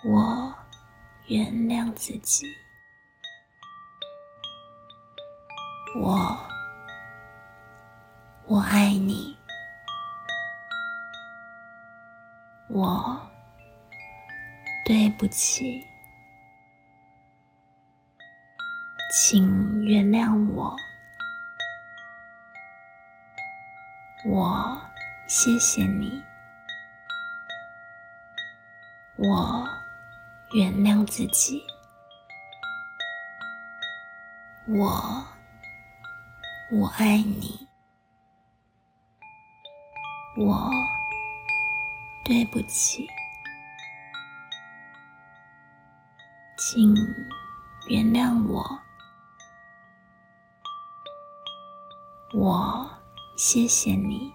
[0.04, 0.54] 我
[1.28, 2.46] 原谅自己，
[5.94, 6.38] 我
[8.46, 9.38] 我爱你，
[12.70, 13.30] 我
[14.86, 15.86] 对不起。
[19.14, 20.74] 请原谅我，
[24.26, 24.82] 我
[25.28, 26.24] 谢谢你，
[29.18, 29.68] 我
[30.54, 31.62] 原谅自己，
[34.68, 35.26] 我
[36.74, 37.68] 我爱你，
[40.38, 40.72] 我
[42.24, 43.06] 对不起，
[46.58, 46.96] 请
[47.90, 48.80] 原谅我。
[52.34, 52.90] 我
[53.36, 54.34] 谢谢你，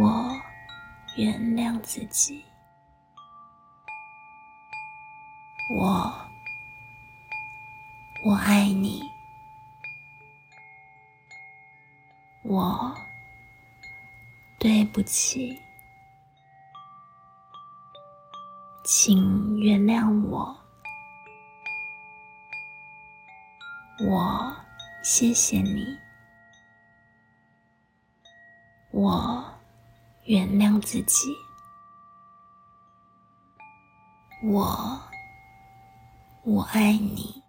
[0.00, 0.40] 我
[1.18, 2.42] 原谅自己，
[5.68, 6.18] 我
[8.28, 9.00] 我爱你，
[12.42, 12.92] 我
[14.58, 15.62] 对不起，
[18.84, 20.58] 请原谅我。
[24.00, 24.56] 我
[25.04, 25.96] 谢谢你，
[28.90, 29.44] 我
[30.24, 31.32] 原谅自己，
[34.42, 35.00] 我
[36.42, 37.40] 我爱你，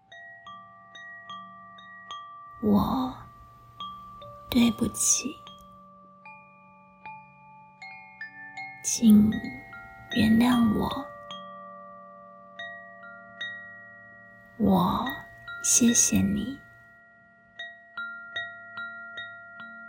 [2.69, 3.15] 我
[4.49, 5.33] 对不起，
[8.83, 9.31] 请
[10.17, 11.05] 原谅我，
[14.57, 15.05] 我
[15.63, 16.59] 谢谢你，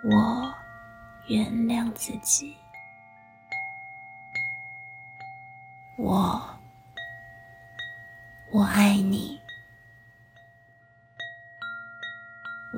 [0.05, 0.55] 我
[1.27, 2.57] 原谅自己，
[5.97, 6.41] 我
[8.53, 9.38] 我爱你，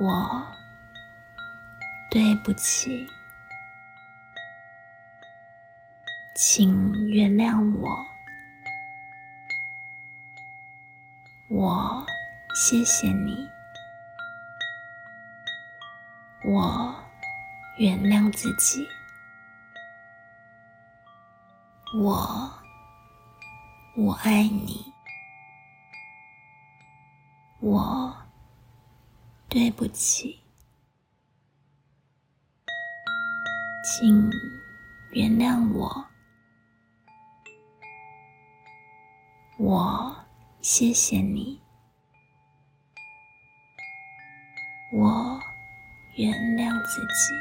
[0.01, 0.47] 我
[2.11, 3.07] 对不起。
[6.35, 8.07] 请原谅我，
[11.51, 12.07] 我
[12.55, 13.47] 谢谢你，
[16.45, 16.95] 我
[17.77, 18.89] 原谅自己，
[22.01, 22.51] 我
[23.99, 24.95] 我爱你，
[27.61, 28.17] 我
[29.51, 30.39] 对不起，
[33.85, 34.31] 请
[35.11, 36.07] 原谅我。
[39.59, 40.17] 我
[40.63, 41.61] 谢谢你，
[44.93, 45.41] 我
[46.15, 47.35] 原谅自己，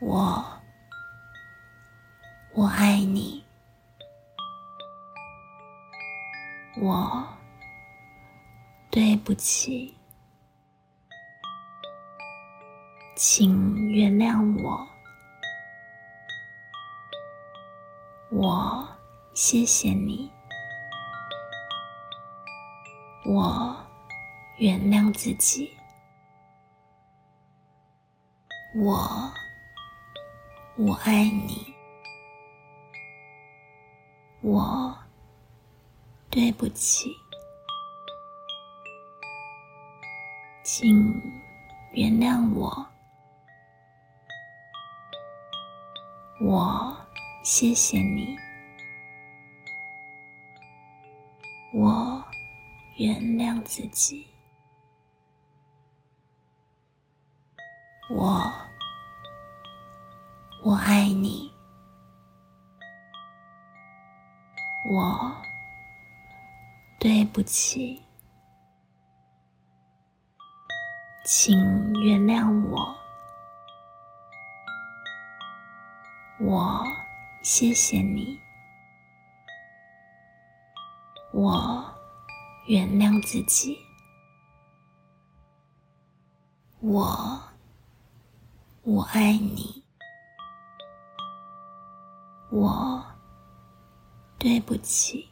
[0.00, 0.44] 我
[2.52, 3.42] 我爱你，
[6.76, 7.26] 我
[8.94, 9.96] 对不起，
[13.16, 14.86] 请原谅我。
[18.30, 18.86] 我
[19.32, 20.30] 谢谢你，
[23.24, 23.74] 我
[24.58, 25.74] 原谅自己，
[28.76, 29.32] 我
[30.76, 31.74] 我爱你，
[34.42, 34.94] 我
[36.28, 37.16] 对不起，
[40.82, 41.22] 请
[41.92, 42.86] 原谅我，
[46.40, 46.96] 我。
[47.44, 48.36] 谢谢你，
[51.72, 52.24] 我
[52.96, 54.26] 原谅自己，
[58.10, 58.52] 我
[60.64, 61.48] 我爱你，
[64.90, 65.32] 我
[66.98, 68.01] 对不起，
[71.24, 71.56] 请
[72.02, 72.96] 原谅我，
[76.40, 76.84] 我。
[77.42, 78.40] 谢谢你，
[81.32, 81.84] 我
[82.68, 83.76] 原谅自己，
[86.78, 87.42] 我
[88.82, 89.82] 我爱你，
[92.50, 93.04] 我
[94.38, 95.28] 对不起，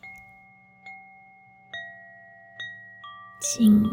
[3.40, 3.84] 请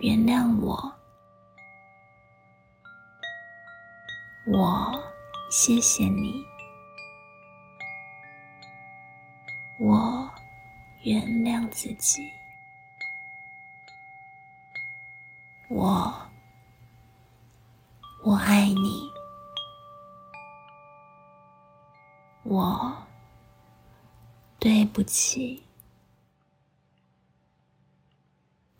[0.00, 0.92] 原谅我，
[4.52, 5.00] 我
[5.48, 6.44] 谢谢你。
[9.78, 10.28] 我
[11.02, 12.28] 原谅自己，
[15.68, 16.12] 我
[18.24, 19.08] 我爱你，
[22.42, 22.92] 我
[24.58, 25.62] 对不起，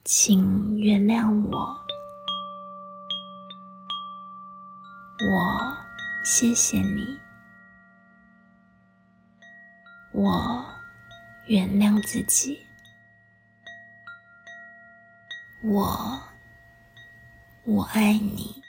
[0.04, 1.79] 请原谅我，
[5.22, 5.76] 我
[6.24, 7.18] 谢谢你，
[10.12, 10.64] 我。
[11.46, 12.64] 原谅自己，
[15.64, 16.22] 我
[17.64, 18.62] 我爱你，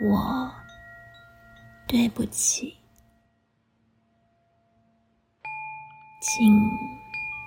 [0.00, 0.50] 我
[1.86, 2.76] 对不起，
[6.20, 6.52] 请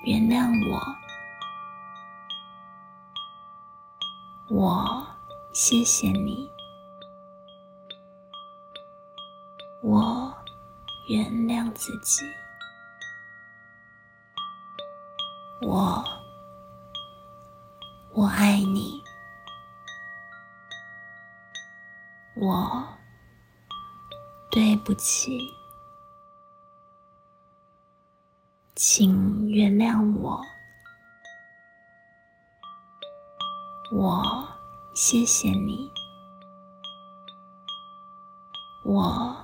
[0.06, 0.80] 原谅我，
[4.56, 5.06] 我
[5.54, 6.50] 谢谢你，
[9.82, 10.34] 我
[11.08, 12.24] 原谅自己。
[15.62, 16.04] 我
[18.14, 19.04] 我爱你，
[22.36, 22.88] 我
[24.50, 25.54] 对不起，
[35.12, 35.92] 谢谢你，
[38.86, 39.36] 我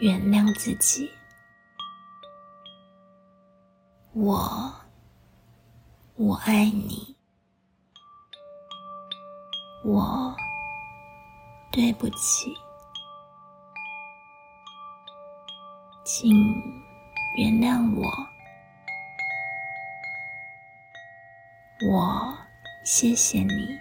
[0.00, 1.10] 原谅自己，
[4.12, 4.70] 我。
[6.16, 7.16] 我爱你，
[9.82, 10.36] 我
[11.70, 12.54] 对不起，
[16.04, 16.30] 请
[17.38, 18.06] 原谅我，
[21.90, 22.36] 我
[22.84, 23.80] 谢谢你，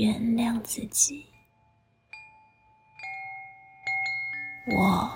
[0.00, 1.26] 原谅自己。
[4.74, 5.14] 我，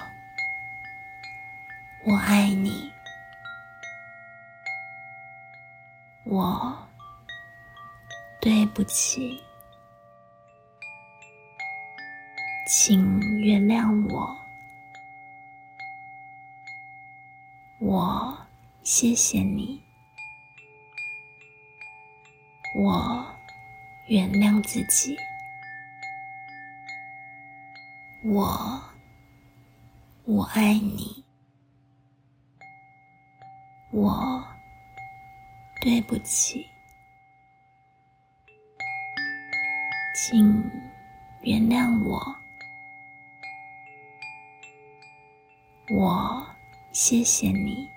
[2.04, 2.92] 我爱你。
[6.26, 6.76] 我，
[8.42, 9.42] 对不起，
[12.68, 14.36] 请原谅我。
[17.80, 18.36] 我，
[18.82, 19.82] 谢谢你。
[22.76, 23.33] 我，
[24.06, 25.16] 原谅自己。
[28.22, 28.82] 我，
[30.24, 31.24] 我爱你。
[33.90, 34.44] 我，
[35.80, 36.66] 对不起，
[40.14, 40.70] 请
[41.42, 42.36] 原谅我。
[45.96, 46.46] 我，
[46.92, 47.88] 谢谢你。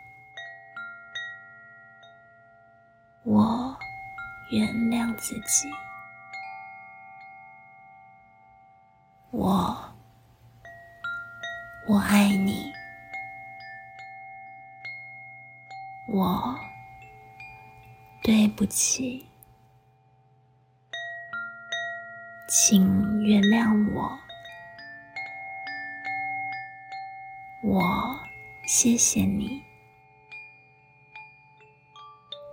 [3.23, 3.77] 我，
[4.51, 5.69] 原谅自己。
[9.37, 9.77] 我，
[11.87, 12.73] 我爱你。
[16.09, 16.57] 我。
[18.23, 19.29] 对不起，
[22.49, 24.19] 请原谅我。
[27.61, 28.19] 我
[28.65, 29.63] 谢谢你。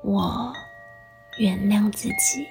[0.05, 0.53] 我
[1.39, 2.47] 原谅自己。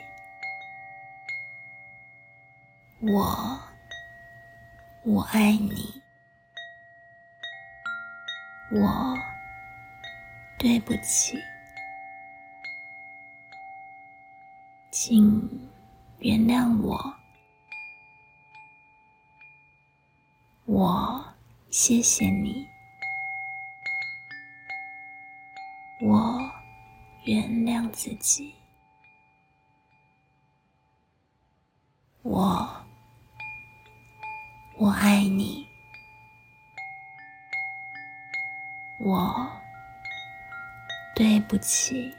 [2.99, 3.59] 我
[5.05, 6.01] 我爱你。
[8.71, 9.17] 我
[10.57, 11.37] 对不起。
[14.91, 15.69] 请
[16.19, 17.13] 原谅我，
[20.65, 21.25] 我
[21.69, 22.65] 谢谢你，
[26.01, 26.39] 我
[27.25, 28.53] 原谅自己，
[32.21, 32.82] 我
[34.75, 35.67] 我爱你，
[38.99, 39.47] 我
[41.15, 42.11] 对不起。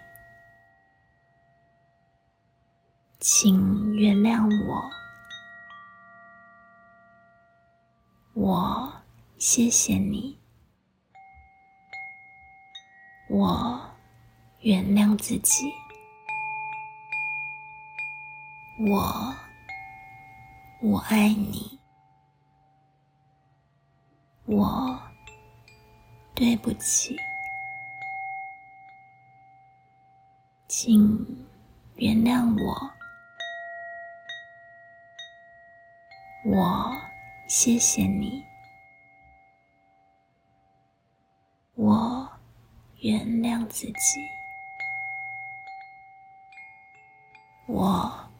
[3.18, 4.90] 请原谅我，
[8.34, 8.92] 我
[9.38, 10.38] 谢谢你，
[13.30, 13.80] 我
[14.60, 15.72] 原谅自己，
[18.78, 19.34] 我
[20.82, 21.78] 我爱你，
[24.46, 25.00] 我
[26.34, 27.16] 对不起，
[30.68, 31.00] 请
[31.96, 32.90] 原谅我。
[36.44, 36.94] 我
[37.48, 38.44] 谢谢你，
[41.74, 42.30] 我
[42.98, 44.20] 原谅自己，
[47.66, 48.30] 我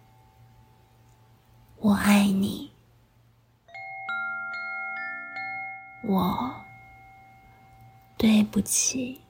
[1.79, 2.74] 我爱你，
[6.07, 6.55] 我
[8.19, 9.23] 对不起，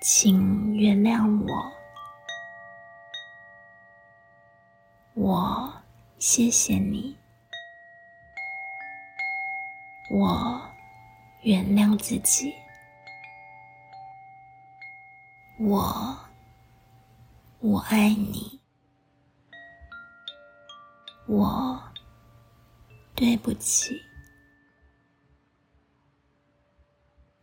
[0.00, 1.72] 请原谅我。
[5.14, 5.72] 我
[6.18, 7.16] 谢谢你，
[10.10, 10.60] 我
[11.42, 12.52] 原谅自己，
[15.60, 16.18] 我
[17.60, 18.60] 我爱你，
[21.28, 21.80] 我
[23.22, 24.02] 对不起，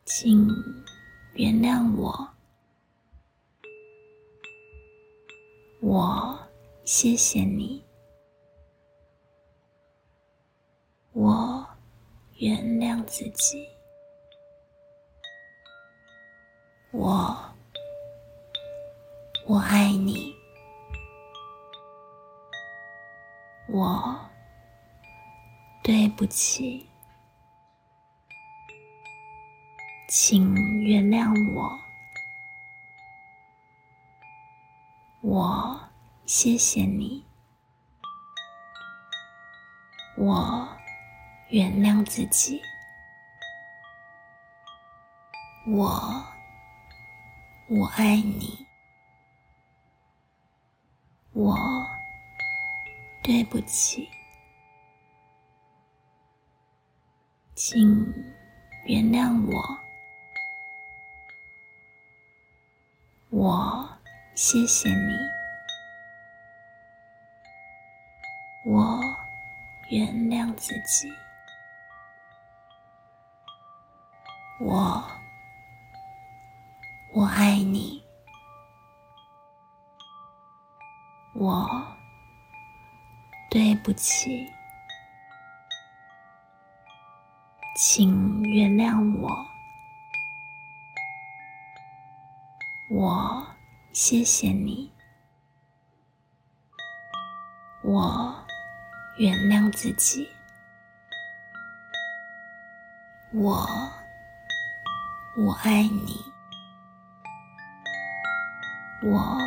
[0.04, 0.46] 请
[1.36, 2.30] 原谅我，
[5.80, 6.38] 我。
[6.84, 7.82] 谢谢你，
[11.14, 11.66] 我
[12.40, 13.66] 原谅自己，
[16.92, 17.34] 我
[19.48, 20.36] 我爱你，
[23.70, 24.29] 我
[25.82, 26.88] 对不起，
[30.08, 31.80] 请原谅我，
[35.22, 35.80] 我。
[36.26, 37.26] 谢谢你，
[40.16, 40.70] 我
[41.50, 42.62] 原谅自己，
[45.66, 46.24] 我
[47.68, 48.68] 我爱你，
[51.34, 51.58] 我
[53.24, 54.08] 对不起，
[57.62, 58.06] 请
[58.86, 59.78] 原谅我，
[63.32, 63.90] 我
[64.34, 65.14] 谢谢你。
[68.64, 69.02] 我
[69.90, 71.12] 原谅自己，
[74.62, 75.04] 我
[77.12, 78.02] 我爱你，
[81.34, 81.86] 我
[83.50, 84.50] 对不起，
[87.82, 89.48] 请原谅我，
[92.90, 93.48] 我
[93.94, 94.92] 谢谢你，
[97.82, 98.36] 我
[99.18, 100.28] 原谅自己，
[103.32, 103.66] 我
[105.38, 106.22] 我爱你，
[109.04, 109.38] 我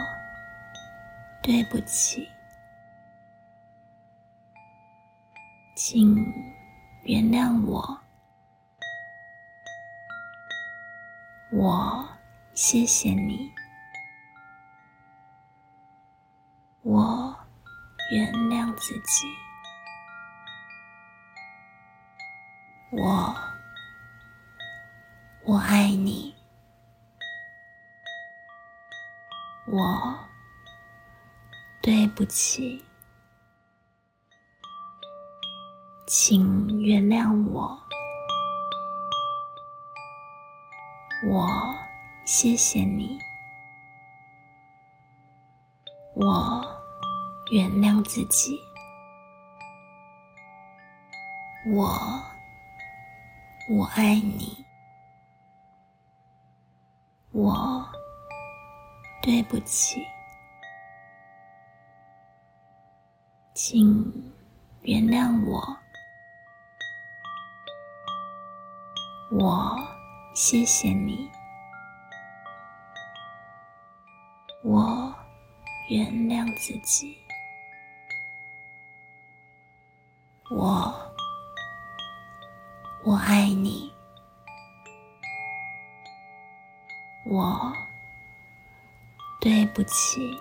[1.43, 2.27] 对不起。
[5.77, 6.17] 请
[7.03, 8.01] 原谅我，
[11.55, 12.09] 我
[12.55, 13.53] 谢谢你，
[16.81, 17.37] 我
[18.11, 19.27] 原谅自己，
[22.93, 23.37] 我
[25.45, 26.35] 我爱你，
[29.67, 30.19] 我
[31.83, 32.83] 对不起。
[36.07, 37.82] 请原谅我，
[41.25, 41.79] 我
[42.25, 43.17] 谢谢你，
[46.17, 46.61] 我
[47.53, 48.59] 原谅自己，
[51.73, 51.97] 我
[53.71, 54.67] 我爱你，
[57.31, 57.89] 我
[59.23, 60.05] 对不起，
[63.55, 64.03] 请
[64.81, 65.79] 原谅我。
[69.31, 69.79] 我
[70.35, 71.31] 谢谢你，
[74.65, 75.15] 我
[75.91, 77.19] 原谅自己，
[80.51, 80.91] 我
[83.05, 83.93] 我爱你，
[87.27, 87.71] 我
[89.39, 90.41] 对不起，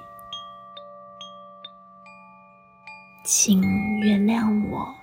[3.26, 3.62] 请
[4.00, 4.96] 原谅我。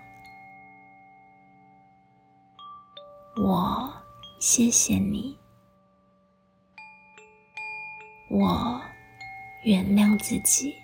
[3.37, 3.98] 我
[4.41, 5.37] 谢谢你，
[8.31, 8.81] 我
[9.65, 10.75] 原谅自己，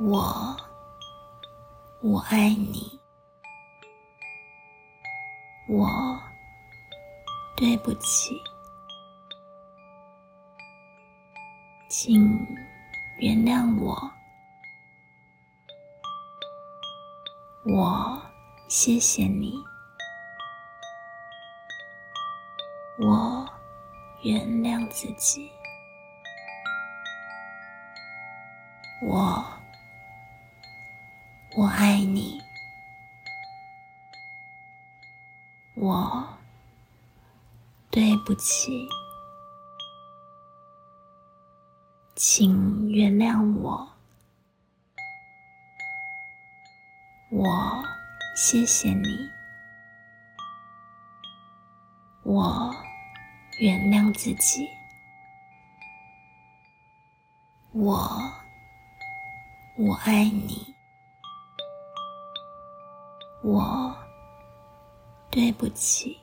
[0.00, 0.56] 我
[2.02, 3.00] 我爱你，
[5.68, 6.20] 我
[7.56, 8.36] 对不起，
[11.88, 12.20] 请
[13.18, 14.10] 原谅我，
[17.64, 18.20] 我。
[18.70, 19.64] 谢谢你，
[24.28, 25.50] 原谅自己，
[29.00, 29.42] 我
[31.56, 32.38] 我爱你，
[35.76, 36.28] 我
[37.90, 38.86] 对不起，
[42.14, 43.88] 请原谅我，
[47.30, 47.82] 我。
[48.36, 49.28] 谢谢你，
[52.22, 52.72] 我
[53.60, 54.68] 原谅自己，
[57.72, 58.08] 我
[59.76, 60.72] 我爱你，
[63.42, 63.92] 我
[65.28, 66.16] 对不起，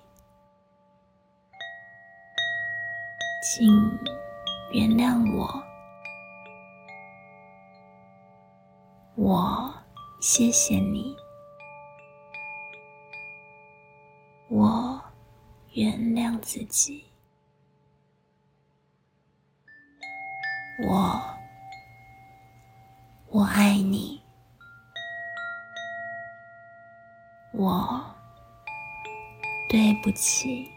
[3.43, 3.67] 请
[4.71, 5.61] 原谅我，
[9.15, 9.73] 我
[10.21, 11.13] 谢谢你。
[14.47, 15.01] 我
[15.73, 17.03] 原谅自己，
[20.77, 21.21] 我
[23.29, 24.21] 我爱你，
[27.53, 28.03] 我
[29.69, 30.69] 对不起，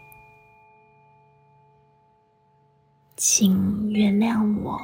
[3.17, 4.79] 请原谅我，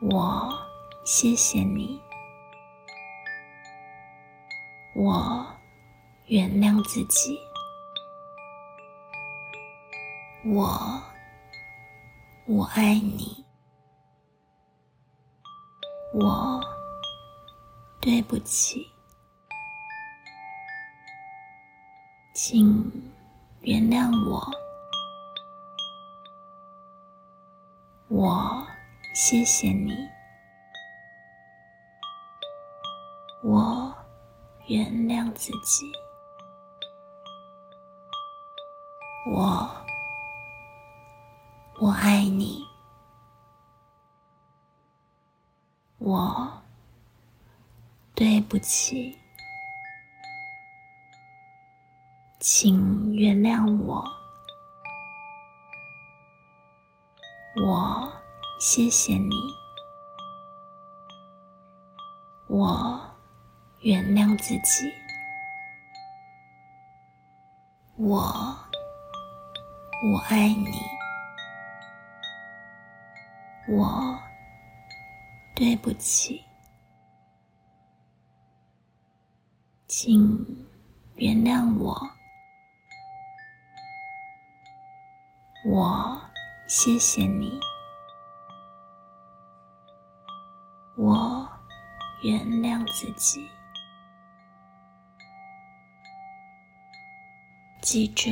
[0.00, 0.66] 我
[1.04, 2.00] 谢谢你。
[4.94, 5.46] 我
[6.26, 7.38] 原谅自己，
[10.44, 11.00] 我
[12.50, 13.44] 我爱你，
[16.14, 16.58] 我
[18.00, 18.90] 对不起，
[22.34, 22.90] 请
[23.60, 24.50] 原谅我，
[28.08, 28.66] 我
[29.14, 30.08] 谢谢你，
[33.44, 33.94] 我。
[34.68, 35.90] 原谅自己，
[39.32, 39.66] 我
[48.48, 49.18] 不起，
[52.40, 54.02] 请原谅我，
[57.62, 58.10] 我
[58.58, 59.34] 谢谢你，
[62.46, 62.98] 我
[63.80, 64.90] 原谅自己，
[67.98, 68.16] 我
[70.10, 70.72] 我爱你，
[73.68, 74.18] 我
[75.54, 76.47] 对不起，
[80.00, 80.46] 请
[81.16, 81.92] 原谅我，
[85.64, 86.20] 我
[86.68, 87.58] 谢谢你，
[90.96, 91.50] 我。
[92.22, 93.50] 原谅自己，
[97.82, 98.30] 记住，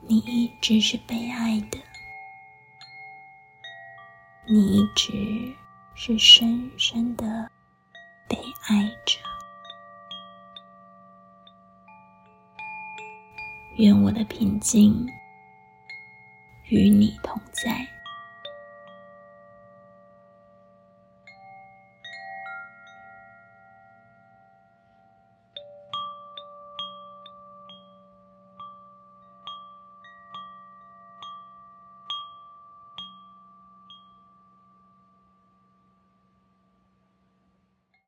[0.00, 1.78] 你一直是被爱的，
[4.48, 5.56] 你一直
[5.94, 7.48] 是深深的
[8.28, 8.36] 被
[8.68, 9.27] 爱着。
[13.78, 15.08] 愿我的平静
[16.64, 17.97] 与你同在。